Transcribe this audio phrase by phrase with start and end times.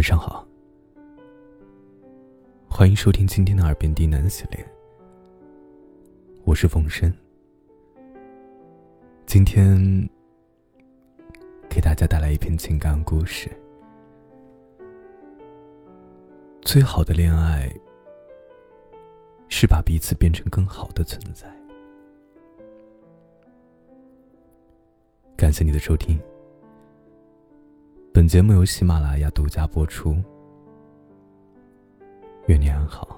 [0.00, 0.48] 晚上好，
[2.66, 4.66] 欢迎收听今天的耳边低喃系列。
[6.42, 7.12] 我是冯生，
[9.26, 9.78] 今天
[11.68, 13.50] 给大家带来一篇情感故事。
[16.62, 17.70] 最好的恋爱
[19.50, 21.46] 是把彼此变成更好的存在。
[25.36, 26.18] 感谢你的收听。
[28.12, 30.16] 本节目由喜马拉雅独家播出。
[32.46, 33.16] 愿你安好。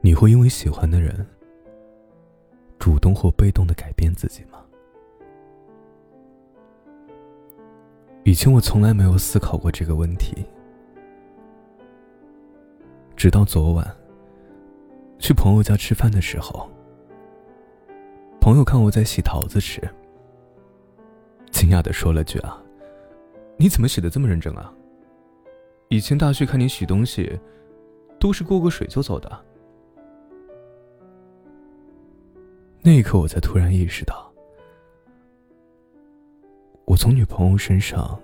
[0.00, 1.26] 你会因为喜欢的人，
[2.78, 4.64] 主动或被动的改变自己吗？
[8.24, 10.42] 以前我从来没有思考过这个问题，
[13.14, 13.86] 直到昨晚
[15.18, 16.66] 去朋友家吃饭的时候。
[18.40, 19.82] 朋友看我在洗桃子时，
[21.52, 22.60] 惊讶的说了句：“啊，
[23.58, 24.72] 你怎么洗的这么认真啊？
[25.88, 27.38] 以前大学看你洗东西，
[28.18, 29.30] 都是过过水就走的。”
[32.82, 34.32] 那一刻，我才突然意识到，
[36.86, 38.18] 我从女朋友身上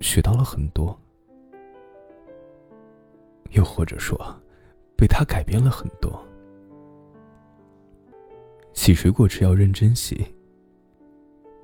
[0.00, 0.98] 学到了很多，
[3.52, 4.18] 又或者说，
[4.96, 6.20] 被她改变了很多。
[8.86, 10.24] 洗水果时要认真洗，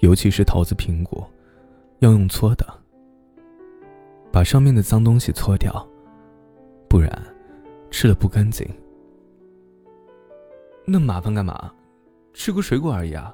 [0.00, 1.24] 尤其是桃子、苹果，
[2.00, 2.66] 要用搓的，
[4.32, 5.88] 把上面的脏东西搓掉，
[6.88, 7.08] 不然
[7.92, 8.68] 吃了不干净。
[10.84, 11.72] 那么麻烦干嘛？
[12.34, 13.32] 吃个水果而已啊，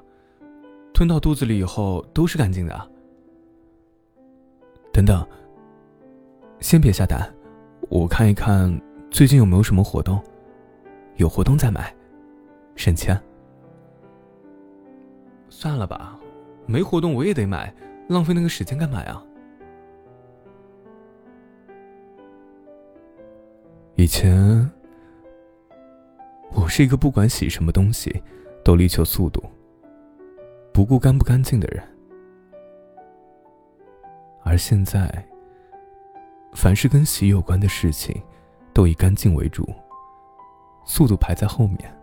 [0.93, 2.91] 吞到肚子里以后都是干净的。
[4.93, 5.27] 等等，
[6.59, 7.27] 先别下单，
[7.89, 10.21] 我看一看最近有没有什么活动，
[11.15, 11.91] 有活动再买，
[12.75, 13.19] 省钱。
[15.61, 16.17] 算了吧，
[16.65, 17.75] 没活动我也得买，
[18.07, 19.21] 浪费那个时间干嘛呀？
[23.95, 24.71] 以前，
[26.53, 28.23] 我是一个不管洗什么东西
[28.63, 29.43] 都力求速度、
[30.71, 31.83] 不顾干不干净的人，
[34.45, 35.11] 而现在，
[36.53, 38.15] 凡是跟洗有关的事情，
[38.73, 39.67] 都以干净为主，
[40.85, 41.98] 速度排在后面。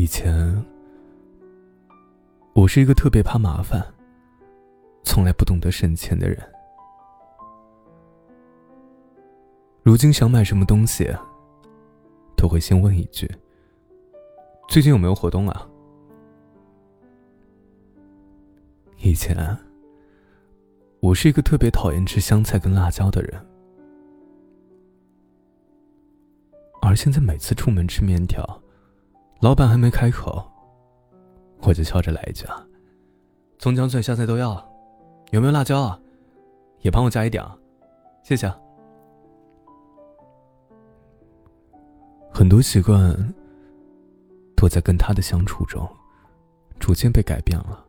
[0.00, 0.64] 以前，
[2.54, 3.86] 我是一个特别怕麻烦、
[5.02, 6.38] 从来不懂得省钱的人。
[9.82, 11.14] 如今想买什么东西，
[12.34, 13.30] 都会先问一句
[14.70, 15.68] ：“最近有没有活动啊？”
[19.04, 19.54] 以前，
[21.00, 23.46] 我是一个特别讨厌吃香菜跟辣椒的人，
[26.80, 28.62] 而现在每次出门吃面条。
[29.40, 30.44] 老板还没开口，
[31.62, 32.62] 我就笑着来一句：“啊，
[33.58, 34.52] 葱姜蒜香菜都要，
[35.30, 35.98] 有没有辣椒啊？
[36.80, 37.56] 也帮我加一点啊，
[38.22, 38.52] 谢谢。”
[42.30, 43.34] 很多习惯
[44.54, 45.88] 都在跟他的相处中
[46.78, 47.82] 逐渐被改变了，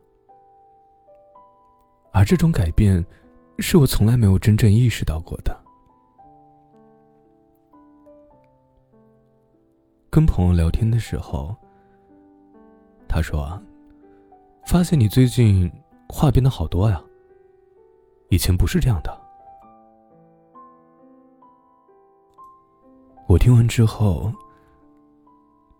[2.12, 3.04] 而这种改变
[3.58, 5.54] 是我从来没有真正意识到过的。
[10.14, 11.56] 跟朋友聊天的时候，
[13.08, 13.58] 他说
[14.68, 15.72] ：“发现你最近
[16.06, 17.02] 话变得好多呀，
[18.28, 19.10] 以前不是这样的。”
[23.26, 24.30] 我听完之后，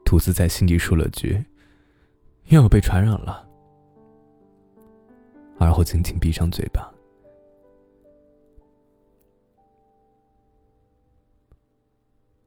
[0.02, 1.44] 独自在心底说了句
[2.48, 3.46] ：“又要被传染了。”
[5.60, 6.90] 而后紧紧闭上嘴巴。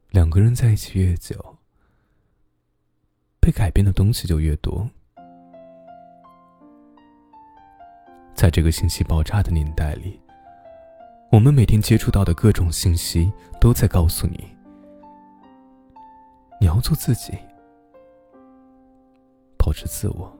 [0.10, 1.56] 两个人在一起越久。
[3.46, 4.90] 被改变的东西就越多。
[8.34, 10.20] 在这个信息爆炸的年代里，
[11.32, 14.50] 我们每天接触到的各种信息都在告诉你：
[16.60, 17.38] 你要做自己，
[19.60, 20.36] 保持自我。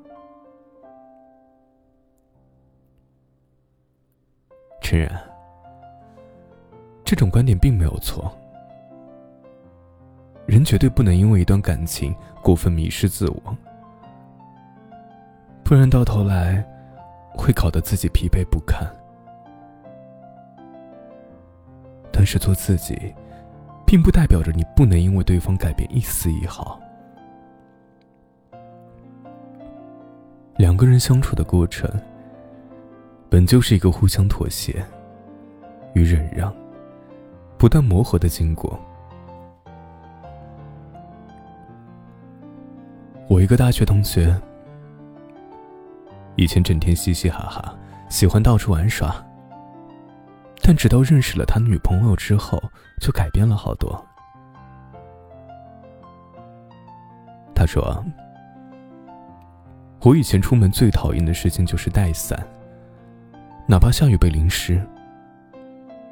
[4.82, 5.12] 诚然，
[7.04, 8.36] 这种观点并没有错。
[10.46, 13.58] 人绝对不能因为一段感情过分迷失自我，
[15.64, 16.64] 不然到头来
[17.34, 18.88] 会搞得自己疲惫不堪。
[22.12, 23.14] 但是做自己，
[23.86, 26.80] 并不代表着你不能因为对方改变一丝一毫。
[30.58, 31.90] 两个人相处的过程，
[33.30, 34.82] 本就是一个互相妥协
[35.94, 36.56] 与忍让、
[37.58, 38.80] 不断磨合的经过。
[43.36, 44.34] 我一个大学同学，
[46.38, 47.78] 以前整天嘻嘻哈哈，
[48.08, 49.14] 喜欢到处玩耍。
[50.62, 52.64] 但直到认识了他女朋友之后，
[53.02, 54.02] 就改变了好多。
[57.54, 58.02] 他说
[60.00, 62.42] ：“我以前出门最讨厌的事情就是带伞，
[63.68, 64.82] 哪怕下雨被淋湿，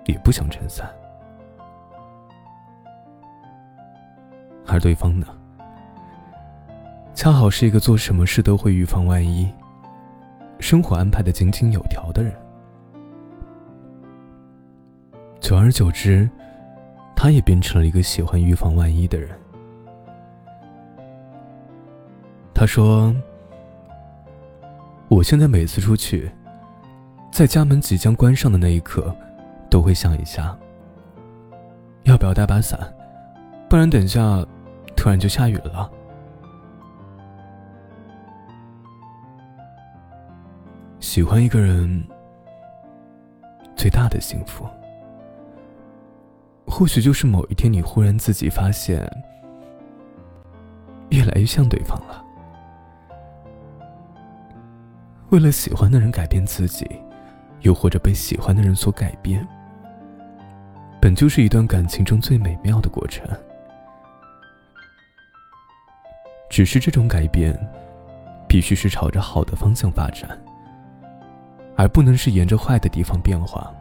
[0.08, 0.94] 也不想撑伞。
[4.68, 5.26] 而对方呢？”
[7.24, 9.50] 恰好是一个做什么事都会预防万一、
[10.60, 12.36] 生活安排的井井有条的人。
[15.40, 16.30] 久而久之，
[17.16, 19.30] 他也变成了一个喜欢预防万一的人。
[22.54, 23.16] 他说
[25.08, 26.30] ：“我现在每次出去，
[27.32, 29.16] 在家门即将关上的那一刻，
[29.70, 30.54] 都会想一下，
[32.04, 32.78] 要不要带把伞，
[33.70, 34.46] 不然等下
[34.94, 35.90] 突然就下雨了。”
[41.14, 42.04] 喜欢一个人，
[43.76, 44.68] 最大的幸福，
[46.66, 49.08] 或许就是某一天你忽然自己发现，
[51.10, 52.26] 越来越像对方了。
[55.30, 56.90] 为了喜欢的人改变自己，
[57.62, 59.48] 又或者被喜欢的人所改变，
[61.00, 63.24] 本就是一段感情中最美妙的过程。
[66.50, 67.56] 只是这种改变，
[68.48, 70.28] 必须是朝着好的方向发展。
[71.76, 73.72] 而不能是沿着坏的地方变化。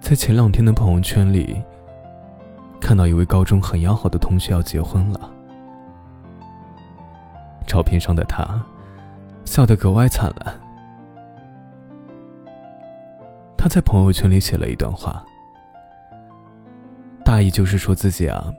[0.00, 1.62] 在前两天的朋友圈里，
[2.80, 5.30] 看到一位高中很要好的同学要结婚了。
[7.66, 8.60] 照片上的他，
[9.44, 10.54] 笑得格外灿烂。
[13.56, 15.24] 他在朋友圈里写了一段话，
[17.24, 18.52] 大意就是说自己啊，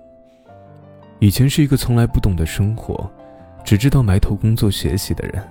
[1.20, 3.12] 以前是一个从来不懂得生活。
[3.64, 5.42] 只知道埋头工作学习的人，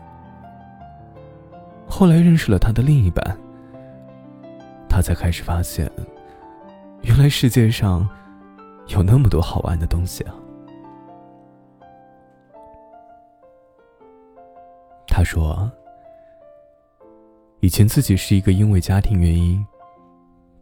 [1.89, 3.37] 后来认识了他的另一半，
[4.89, 5.91] 他才开始发现，
[7.03, 8.07] 原来世界上
[8.89, 10.35] 有那么多好玩的东西啊。
[15.07, 15.71] 他说，
[17.61, 19.65] 以前自己是一个因为家庭原因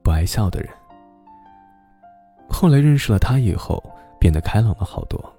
[0.02, 0.70] 不爱笑的人，
[2.48, 3.82] 后来认识了他以后，
[4.18, 5.37] 变得开朗了好多。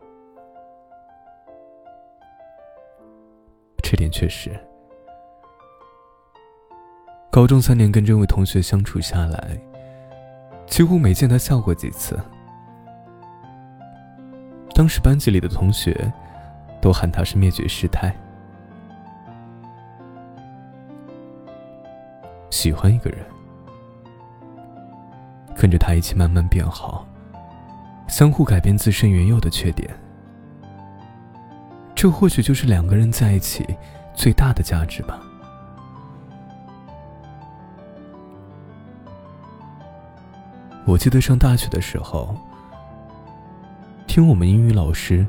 [4.10, 4.52] 确实。
[7.32, 9.58] 高中三年跟这位同学相处下来，
[10.66, 12.20] 几乎没见他笑过几次。
[14.74, 16.12] 当时班级里的同学
[16.82, 18.16] 都喊他是灭绝师太。
[22.50, 23.20] 喜欢一个人，
[25.56, 27.06] 跟着他一起慢慢变好，
[28.08, 29.90] 相互改变自身原有的缺点。
[31.94, 33.66] 这或许就是两个人在一起
[34.20, 35.18] 最大的价值吧。
[40.86, 42.36] 我记得上大学的时候，
[44.08, 45.26] 听我们英语老师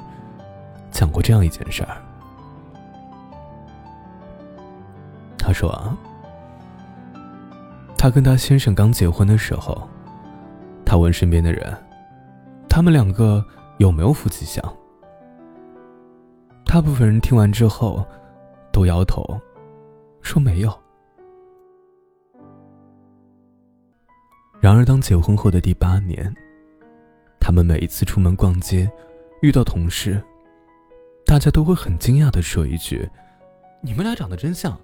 [0.91, 2.03] 讲过这样一件事儿。
[5.39, 5.97] 他说啊，
[7.97, 9.89] 他跟他先生刚结婚的时候，
[10.85, 11.73] 他问身边的人，
[12.69, 13.45] 他们两个
[13.79, 14.61] 有没有夫妻相。
[16.65, 18.05] 大部分人听完之后，
[18.73, 19.25] 都摇头，
[20.23, 20.73] 说没有。
[24.61, 26.35] 然而，当结婚后的第八年，
[27.41, 28.91] 他们每一次出门逛街，
[29.41, 30.23] 遇到同事，
[31.25, 33.09] 大家都会很惊讶的说一句
[33.81, 34.79] ：“你们俩长得真像。”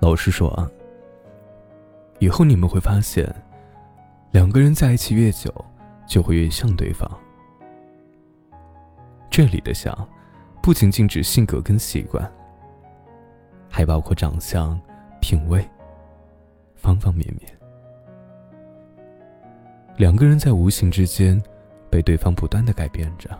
[0.00, 0.70] 老实说啊，
[2.18, 3.34] 以后你们会发现，
[4.30, 5.50] 两个人在一起越久，
[6.06, 7.10] 就会越像对方。
[9.30, 9.96] 这里的像，
[10.66, 12.28] 不仅仅指性格跟习惯，
[13.70, 14.76] 还包括长相、
[15.20, 15.64] 品味，
[16.74, 17.48] 方方面面。
[19.96, 21.40] 两个人在无形之间，
[21.88, 23.30] 被对方不断的改变着。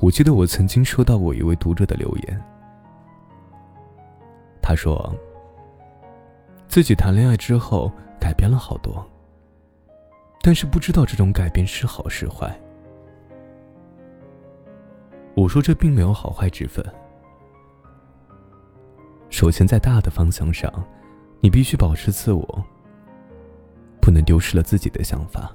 [0.00, 2.44] 我记得我曾经收到过一位读者的留言，
[4.60, 5.14] 他说，
[6.66, 7.88] 自己谈恋爱之后
[8.18, 9.08] 改变了好多。
[10.40, 12.52] 但是不知道这种改变是好是坏。
[15.34, 16.84] 我说这并没有好坏之分。
[19.30, 20.70] 首先，在大的方向上，
[21.40, 22.64] 你必须保持自我，
[24.00, 25.50] 不能丢失了自己的想法。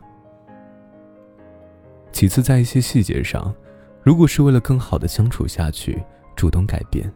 [2.12, 3.54] 其次，在一些细节上，
[4.02, 6.04] 如果是为了更好的相处下去，
[6.36, 7.14] 主动改变，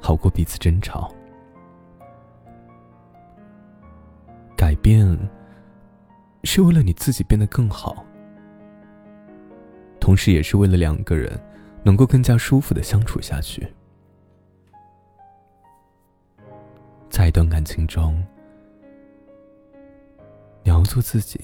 [0.00, 1.14] 好过彼此争吵。
[4.56, 5.16] 改变
[6.42, 8.04] 是为了你自己变得更好，
[10.00, 11.40] 同时也是为了两个人
[11.84, 13.72] 能够更加舒服的相处下去。
[17.08, 18.20] 在一段感情中，
[20.62, 21.40] 你要做自己，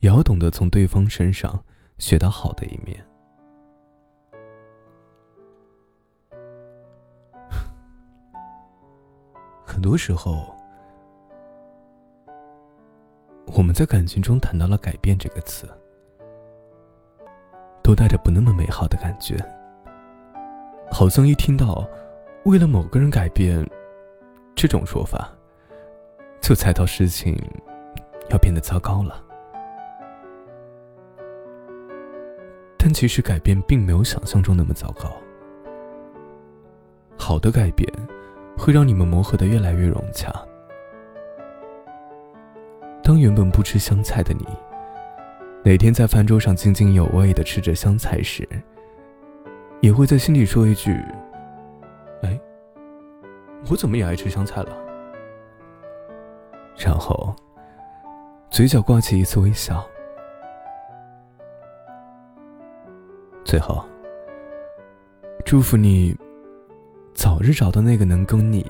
[0.00, 1.64] 也要懂得从对方身上
[1.98, 3.02] 学到好的一面。
[9.64, 10.54] 很多时候，
[13.46, 15.68] 我们在感情中谈到了“改变”这个词，
[17.90, 19.36] 都带着不那么美好的感觉，
[20.92, 21.84] 好像一听到
[22.46, 23.68] “为了某个人改变”
[24.54, 25.28] 这种说法，
[26.40, 27.36] 就猜到事情
[28.30, 29.20] 要变得糟糕了。
[32.78, 35.10] 但其实改变并没有想象中那么糟糕，
[37.18, 37.92] 好的改变。
[38.56, 40.30] 会让你们磨合的越来越融洽。
[43.02, 44.46] 当原本不吃香菜的你，
[45.62, 48.48] 哪天在饭桌上津津有味的吃着香菜时，
[49.80, 50.92] 也会在心里说一句
[52.22, 52.40] ：“哎，
[53.70, 54.76] 我怎么也爱吃香菜了？”
[56.76, 57.34] 然后，
[58.50, 59.86] 嘴角挂起一丝微笑。
[63.44, 63.84] 最后，
[65.44, 66.16] 祝福你。
[67.12, 68.64] 早日找到那个能跟你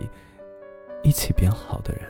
[1.05, 2.03] 一起变好的人。